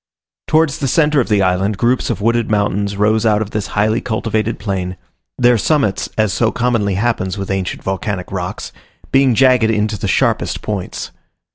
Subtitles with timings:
[0.47, 4.01] Towards the centre of the island groups of wooded mountains rose out of this highly
[4.01, 4.97] cultivated plain;
[5.37, 8.71] their summits, as so commonly happens with ancient volcanic rocks,
[9.11, 11.11] being jagged into the sharpest points.